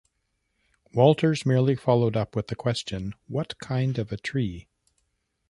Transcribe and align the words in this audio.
Walters 0.93 1.45
merely 1.45 1.75
followed 1.75 2.17
up 2.17 2.35
with 2.35 2.47
the 2.47 2.55
question, 2.55 3.13
What 3.27 3.59
kind 3.59 3.99
of 3.99 4.11
a 4.11 4.17
tree? 4.17 4.67